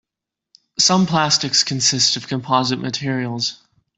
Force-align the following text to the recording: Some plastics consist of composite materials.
Some 0.79 1.05
plastics 1.05 1.63
consist 1.63 2.17
of 2.17 2.27
composite 2.27 2.79
materials. 2.79 3.61